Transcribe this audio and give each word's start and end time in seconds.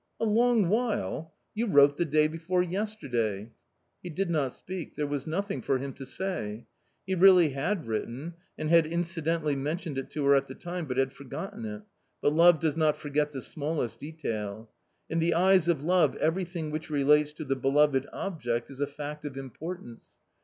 "A 0.19 0.25
long 0.25 0.67
while! 0.67 1.35
you 1.53 1.67
wrote 1.67 1.97
the 1.97 2.05
day 2.05 2.27
before 2.27 2.63
yesterday." 2.63 3.51
He 4.01 4.09
did 4.09 4.31
not 4.31 4.55
speak; 4.55 4.95
there 4.95 5.05
was 5.05 5.27
nothing 5.27 5.61
for 5.61 5.77
him 5.77 5.93
to 5.93 6.07
say. 6.07 6.65
He 7.05 7.13
really 7.13 7.49
had 7.49 7.85
written 7.85 8.33
and 8.57 8.71
had 8.71 8.87
incidentally 8.87 9.55
mentioned 9.55 9.99
it 9.99 10.09
to 10.09 10.25
her 10.25 10.33
at 10.33 10.47
the 10.47 10.55
time, 10.55 10.87
but 10.87 10.97
had 10.97 11.13
forgotten 11.13 11.65
it; 11.65 11.83
but 12.19 12.33
love 12.33 12.59
does 12.59 12.75
not 12.75 12.97
forget 12.97 13.31
the 13.31 13.43
smallest 13.43 13.99
detail. 13.99 14.71
In 15.07 15.19
the 15.19 15.35
eyes 15.35 15.67
of 15.67 15.83
love 15.83 16.15
everything 16.15 16.71
which 16.71 16.89
relates 16.89 17.31
to 17.33 17.45
the 17.45 17.55
beloved 17.55 18.07
object 18.11 18.71
is 18.71 18.79
a 18.79 18.87
fact 18.87 19.23
of 19.23 19.37
importance. 19.37 20.15